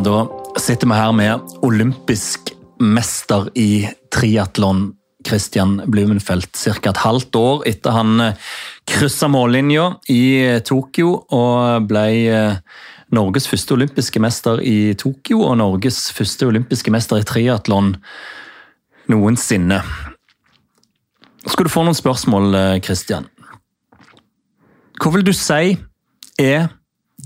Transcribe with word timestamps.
da 0.00 0.24
sitter 0.60 0.88
vi 0.88 0.96
her 0.96 1.12
med 1.12 1.52
olympisk 1.66 2.52
mester 2.80 3.50
i 3.58 3.88
triatlon, 4.12 4.94
Christian 5.26 5.82
Blumenfeldt. 5.86 6.56
Ca. 6.56 6.90
et 6.90 7.02
halvt 7.02 7.36
år 7.36 7.66
etter 7.68 7.92
han 7.92 8.22
kryssa 8.88 9.28
mållinja 9.28 9.90
i 10.08 10.60
Tokyo 10.64 11.12
og 11.36 11.88
ble 11.90 12.06
Norges 13.12 13.48
første 13.50 13.76
olympiske 13.76 14.22
mester 14.22 14.62
i 14.64 14.94
Tokyo 14.94 15.42
og 15.50 15.58
Norges 15.60 16.08
første 16.16 16.48
olympiske 16.48 16.92
mester 16.94 17.20
i 17.20 17.26
triatlon 17.28 17.94
noensinne. 19.12 19.82
Skal 21.44 21.66
du 21.66 21.72
få 21.72 21.84
noen 21.84 21.98
spørsmål, 21.98 22.56
Christian? 22.84 23.28
Hva 25.00 25.12
vil 25.12 25.24
du 25.26 25.32
si 25.36 25.76
er 26.40 26.70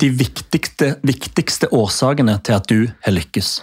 de 0.00 0.10
viktigste, 0.18 0.94
viktigste 1.06 1.70
årsakene 1.74 2.36
til 2.44 2.56
at 2.56 2.68
du 2.70 2.78
har 3.04 3.14
lykkes? 3.14 3.56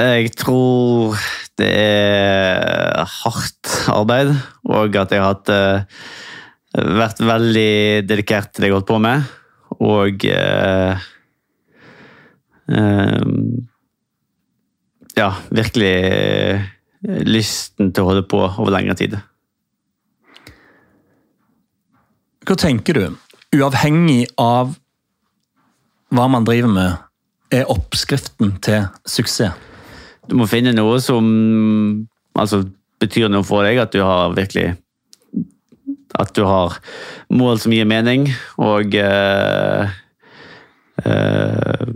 Jeg 0.00 0.30
tror 0.38 1.18
det 1.58 1.68
er 1.68 3.04
hardt 3.20 3.72
arbeid, 3.90 4.32
og 4.70 4.96
at 4.96 5.12
jeg 5.12 5.20
har 5.20 5.34
hatt, 5.34 5.50
uh, 5.50 6.84
vært 7.00 7.20
veldig 7.20 8.06
dedikert 8.06 8.52
til 8.52 8.62
det 8.62 8.70
jeg 8.70 8.76
har 8.76 8.78
holdt 8.78 8.90
på 8.92 9.00
med. 9.02 9.26
Og 9.80 10.28
uh, 10.30 11.08
uh, 12.76 13.26
Ja, 15.18 15.34
virkelig 15.50 15.96
lysten 17.26 17.90
til 17.92 18.04
å 18.04 18.12
holde 18.12 18.22
på 18.30 18.38
over 18.46 18.70
lengre 18.72 18.94
tid. 18.96 19.18
Hva 22.46 22.56
tenker 22.56 22.96
du, 22.96 23.04
uavhengig 23.54 24.26
av 24.38 24.76
hva 26.10 26.26
man 26.30 26.46
driver 26.46 26.70
med, 26.70 26.98
er 27.50 27.70
oppskriften 27.70 28.56
til 28.62 28.86
suksess? 29.06 29.56
Du 30.30 30.36
må 30.38 30.46
finne 30.50 30.74
noe 30.76 30.98
som 31.02 31.26
altså, 32.38 32.62
betyr 33.02 33.30
noe 33.32 33.46
for 33.46 33.66
deg, 33.66 33.80
at 33.82 33.94
du 33.94 34.02
har 34.04 34.36
virkelig 34.36 34.76
At 36.18 36.34
du 36.34 36.42
har 36.42 36.74
mål 37.30 37.58
som 37.62 37.72
gir 37.72 37.86
mening, 37.86 38.28
og 38.58 38.94
uh, 38.98 39.90
uh, 41.06 41.90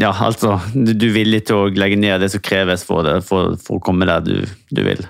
Ja, 0.00 0.12
altså 0.12 0.58
Du 0.72 1.06
er 1.10 1.16
villig 1.16 1.44
til 1.48 1.56
å 1.56 1.68
legge 1.68 2.00
ned 2.00 2.20
det 2.24 2.30
som 2.32 2.40
kreves 2.40 2.84
for, 2.88 3.04
det, 3.04 3.20
for, 3.28 3.56
for 3.60 3.76
å 3.76 3.84
komme 3.84 4.08
der 4.08 4.24
du, 4.24 4.36
du 4.72 4.82
vil. 4.86 5.04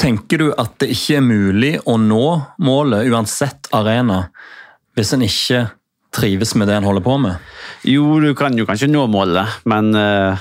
Tenker 0.00 0.40
du 0.40 0.46
at 0.56 0.78
det 0.80 0.94
ikke 0.94 1.18
er 1.18 1.24
mulig 1.26 1.74
å 1.84 1.98
nå 2.00 2.24
målet, 2.64 3.10
uansett 3.12 3.68
arena, 3.76 4.22
hvis 4.96 5.12
en 5.12 5.26
ikke 5.26 5.66
trives 6.16 6.54
med 6.56 6.70
det 6.70 6.78
en 6.78 6.88
holder 6.88 7.04
på 7.04 7.18
med? 7.20 7.36
Jo, 7.84 8.16
du 8.22 8.32
kan 8.38 8.56
jo 8.56 8.64
kanskje 8.68 8.88
nå 8.88 9.04
målet, 9.12 9.60
men 9.68 9.92
uh, 9.92 10.40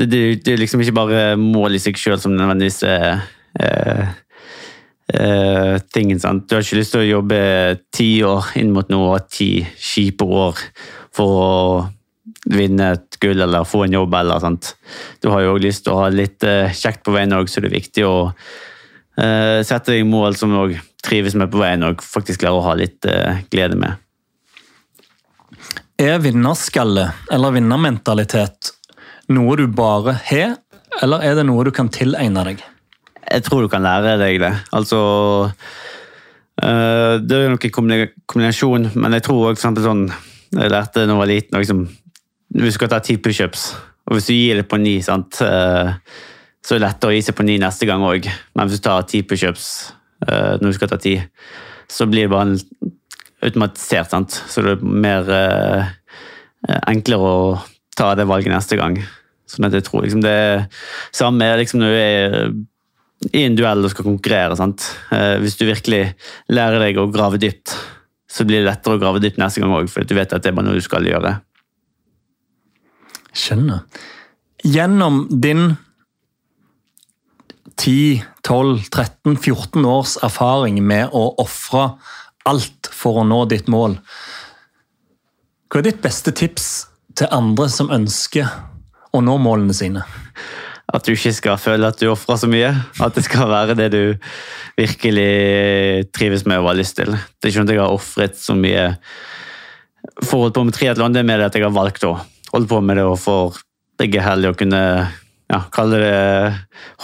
det, 0.00 0.08
det, 0.08 0.22
det, 0.46 0.54
er 0.54 0.62
liksom 0.62 0.80
ikke 0.80 0.96
bare 0.96 1.22
mål 1.36 1.76
i 1.76 1.82
seg 1.84 2.00
sjøl 2.00 2.16
som 2.22 2.32
nødvendigvis 2.32 2.80
er 2.88 3.20
uh, 3.60 4.08
uh, 5.20 5.76
tingen. 5.92 6.22
sant? 6.22 6.48
Du 6.48 6.56
har 6.56 6.64
ikke 6.64 6.80
lyst 6.80 6.96
til 6.96 7.04
å 7.04 7.10
jobbe 7.10 7.42
ti 7.92 8.10
år 8.24 8.54
inn 8.62 8.72
mot 8.72 8.88
noe 8.92 9.20
ti 9.28 9.52
kjipe 9.76 10.24
år 10.24 10.64
for 11.12 11.44
å 11.44 11.52
vinne 12.48 12.94
et 12.96 13.20
gull 13.20 13.44
eller 13.44 13.68
få 13.68 13.84
en 13.84 14.00
jobb. 14.00 14.16
eller 14.16 14.40
sant? 14.40 14.74
Du 15.20 15.28
har 15.28 15.44
jo 15.44 15.60
lyst 15.60 15.84
til 15.84 15.92
å 15.92 16.02
ha 16.06 16.12
litt 16.12 16.40
kjekt 16.72 17.04
på 17.04 17.12
veien 17.12 17.36
òg, 17.36 17.52
så 17.52 17.60
det 17.60 17.68
er 17.68 17.80
viktig 17.82 18.08
å 18.08 18.16
sette 19.12 19.92
deg 19.92 20.06
mål 20.08 20.38
som 20.40 20.54
du 20.54 20.76
trives 21.04 21.34
med 21.36 21.50
på 21.52 21.60
veien 21.60 21.84
og 21.84 22.00
faktisk 22.00 22.40
klarer 22.40 22.56
å 22.56 22.64
ha 22.64 22.72
litt 22.80 23.04
glede 23.52 23.76
med. 23.76 23.98
Er 26.00 26.22
vinnerskalle 26.24 27.10
eller 27.30 27.52
vinnermentalitet 27.58 28.72
noe 29.30 29.56
du 29.60 29.66
bare 29.70 30.16
har, 30.26 30.56
eller 31.02 31.24
er 31.24 31.36
det 31.38 31.46
noe 31.48 31.64
du 31.66 31.72
kan 31.74 31.90
tilegne 31.92 32.44
deg? 32.48 32.62
Jeg 33.22 33.46
tror 33.46 33.64
du 33.64 33.70
kan 33.72 33.84
lære 33.84 34.16
deg 34.20 34.40
det. 34.42 34.52
Altså 34.76 34.98
uh, 35.48 37.14
Det 37.22 37.38
er 37.38 37.52
nok 37.52 37.64
en 37.68 37.74
kombinasjon, 38.26 38.90
men 38.94 39.16
jeg 39.16 39.26
tror 39.28 39.52
også 39.52 39.72
sånn 39.84 40.04
Jeg 40.52 40.72
lærte 40.72 41.06
da 41.06 41.08
jeg 41.08 41.20
var 41.22 41.30
liten 41.30 41.58
liksom, 41.58 41.86
du 42.52 42.68
skal 42.74 42.90
ta 42.92 42.98
ti 43.00 43.16
pushups, 43.16 43.70
og 44.04 44.18
hvis 44.18 44.26
du 44.28 44.34
gir 44.34 44.58
det 44.60 44.66
på 44.68 44.76
ni, 44.76 44.98
sant, 45.00 45.38
øh, 45.40 45.94
så 46.62 46.74
er 46.74 46.80
det 46.80 46.86
lettere 46.86 47.12
å 47.12 47.16
gi 47.16 47.24
seg 47.26 47.36
på 47.38 47.46
ni 47.46 47.58
neste 47.60 47.88
gang 47.88 48.04
òg. 48.06 48.28
Men 48.54 48.68
hvis 48.68 48.80
du 48.80 48.86
tar 48.86 49.06
ti 49.10 49.22
pushups 49.26 49.66
øh, 50.28 50.58
når 50.60 50.66
du 50.68 50.76
skal 50.76 50.92
ta 50.92 50.98
ti, 51.02 51.16
så 51.90 52.06
blir 52.08 52.28
det 52.28 52.32
bare 52.32 52.56
automatisert, 53.42 54.12
sant? 54.12 54.36
så 54.48 54.62
det 54.62 54.76
er 54.76 54.84
mer 55.06 55.30
eh, 55.34 55.88
enklere 56.86 57.32
å 57.32 57.40
ta 57.98 58.12
det 58.18 58.28
valget 58.30 58.54
neste 58.54 58.78
gang. 58.78 59.00
Sånn 59.50 59.66
at 59.66 59.74
jeg 59.76 59.84
tror 59.88 60.06
liksom 60.06 60.22
det 60.24 60.32
er 60.32 60.62
samme 61.12 61.50
liksom 61.60 61.82
når 61.82 61.90
du 61.90 61.98
er 61.98 62.36
i 63.30 63.44
en 63.46 63.56
duell 63.58 63.84
og 63.84 63.92
skal 63.92 64.06
konkurrere. 64.06 64.56
sant? 64.58 64.86
Eh, 65.14 65.36
hvis 65.42 65.58
du 65.58 65.66
virkelig 65.68 66.04
lærer 66.50 66.82
deg 66.82 66.98
å 66.98 67.10
grave 67.12 67.40
dypt, 67.42 67.74
så 68.30 68.46
blir 68.48 68.62
det 68.62 68.70
lettere 68.70 68.96
å 68.96 69.02
grave 69.02 69.20
dypt 69.22 69.38
neste 69.42 69.62
gang 69.62 69.74
òg, 69.76 69.90
for 69.92 70.06
du 70.06 70.14
vet 70.16 70.32
at 70.32 70.42
det 70.42 70.50
er 70.50 70.56
bare 70.56 70.70
noe 70.70 70.78
du 70.78 70.84
skal 70.84 71.06
gjøre. 71.06 71.36
Skjønner. 73.36 73.84
Gjennom 74.62 75.24
din 75.30 75.74
10, 77.76 78.22
12, 78.46 78.88
13, 78.90 79.36
14 79.36 79.86
års 79.88 80.16
erfaring 80.24 80.80
med 80.84 81.12
å 81.12 81.28
ofre 81.42 81.92
alt 82.48 82.90
for 82.92 83.22
å 83.22 83.26
nå 83.26 83.44
ditt 83.50 83.70
mål. 83.70 83.98
Hva 85.70 85.80
er 85.80 85.88
ditt 85.88 86.02
beste 86.04 86.34
tips 86.36 86.68
til 87.16 87.30
andre 87.32 87.68
som 87.72 87.92
ønsker 87.94 88.50
å 89.12 89.22
nå 89.24 89.38
målene 89.40 89.76
sine? 89.76 90.04
At 90.92 91.06
du 91.06 91.14
ikke 91.14 91.32
skal 91.32 91.60
føle 91.60 91.88
at 91.88 92.00
du 92.02 92.10
ofrer 92.12 92.40
så 92.40 92.48
mye. 92.50 92.72
At 93.00 93.16
det 93.16 93.24
skal 93.24 93.48
være 93.48 93.76
det 93.78 93.88
du 93.94 94.02
virkelig 94.76 96.10
trives 96.12 96.44
med 96.44 96.60
og 96.60 96.72
har 96.72 96.80
lyst 96.82 96.98
til. 96.98 97.14
Det 97.14 97.48
er 97.48 97.52
ikke 97.52 97.60
sånn 97.60 97.70
at 97.70 97.76
jeg 97.76 97.84
har 97.84 97.96
ofret 97.96 98.36
så 98.40 98.56
mye 98.58 98.90
for 100.22 100.36
å 100.36 100.40
holde 100.44 100.56
på 100.56 100.64
med 100.66 100.76
triatlon, 100.76 101.14
det 101.14 101.22
er 101.22 101.28
mer 101.28 101.44
at 101.46 101.56
jeg 101.56 101.64
har 101.64 101.74
valgt 101.74 102.04
å 102.06 102.16
holde 102.52 102.68
på 102.68 102.80
med 102.84 102.98
det 102.98 103.06
og 103.06 103.18
for 103.22 103.60
begge 104.00 104.18
er 104.18 104.26
heldig 104.26 104.50
å 104.50 104.58
kunne 104.58 104.82
ja, 105.52 105.60
kaller 105.72 106.00
det 106.00 106.54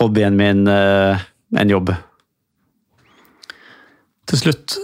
hobbyen 0.00 0.36
min 0.38 0.68
eh, 0.72 1.26
en 1.56 1.72
jobb. 1.72 1.92
Til 4.28 4.42
slutt, 4.42 4.76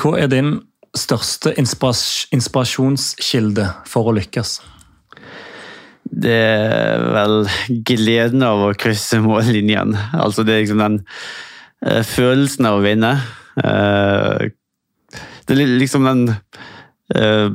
hva 0.00 0.18
er 0.20 0.28
din 0.32 0.58
største 0.96 1.54
inspirasjonskilde 1.56 3.68
for 3.88 4.10
å 4.10 4.16
lykkes? 4.16 4.58
Det 6.12 6.36
er 6.36 7.04
vel 7.14 7.46
gleden 7.88 8.42
av 8.44 8.66
å 8.66 8.74
krysse 8.76 9.22
mållinjen. 9.24 9.94
Altså 10.12 10.44
det 10.44 10.54
er 10.54 10.64
liksom 10.64 10.82
den 10.82 10.98
uh, 11.86 12.02
følelsen 12.04 12.68
av 12.68 12.80
å 12.80 12.84
vinne. 12.84 13.14
Uh, 13.56 14.52
det 15.48 15.56
er 15.56 15.78
liksom 15.80 16.04
den 16.08 16.26
uh, 17.16 17.48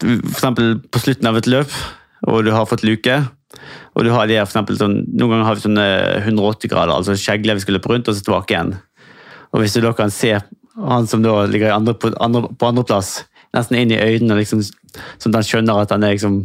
For 0.00 0.32
eksempel 0.32 0.78
på 0.88 1.04
slutten 1.04 1.28
av 1.28 1.36
et 1.40 1.50
løp, 1.50 1.76
og 2.24 2.46
du 2.46 2.52
har 2.56 2.70
fått 2.70 2.86
luke. 2.86 3.20
Og 3.92 4.06
du 4.06 4.12
har 4.14 4.28
de 4.28 4.38
her, 4.38 4.46
for 4.46 4.54
eksempel, 4.54 4.78
sånn, 4.80 5.02
Noen 5.12 5.34
ganger 5.34 5.48
har 5.48 5.58
vi 5.58 5.64
sånne 5.66 5.86
180 6.22 6.72
grader, 6.72 6.94
altså 6.96 7.16
kjegler 7.18 7.58
vi 7.58 7.64
skulle 7.64 7.80
løpe 7.80 7.92
rundt, 7.92 8.08
og 8.08 8.16
så 8.16 8.24
tilbake 8.24 8.54
igjen. 8.54 8.74
Og 9.52 9.60
Hvis 9.60 9.76
du 9.76 9.82
da 9.84 9.92
kan 9.96 10.12
se 10.14 10.38
han 10.80 11.06
som 11.06 11.24
da 11.24 11.42
ligger 11.44 11.74
andre, 11.74 11.94
på, 11.94 12.14
andre, 12.24 12.46
på 12.56 12.70
andreplass, 12.70 13.26
nesten 13.52 13.76
inn 13.76 13.92
i 13.92 14.00
øynene, 14.00 14.38
liksom, 14.40 14.62
sånn 14.64 15.34
at 15.34 15.42
han 15.42 15.48
skjønner 15.50 15.82
at 15.82 15.92
han 15.92 16.06
er 16.08 16.16
liksom 16.16 16.38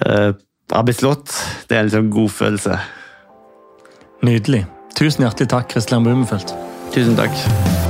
uh, 0.00 0.32
har 0.72 0.86
blitt 0.86 1.02
slått. 1.02 1.36
Det 1.68 1.76
er 1.76 1.84
en 1.84 1.90
liksom 1.90 2.10
god 2.14 2.34
følelse. 2.38 2.80
Nydelig. 4.26 4.64
Tusen 4.96 5.26
hjertelig 5.26 5.52
takk, 5.52 5.70
Kristian 5.72 6.04
Blumenfeldt. 6.06 6.54
Tusen 6.94 7.16
takk. 7.18 7.89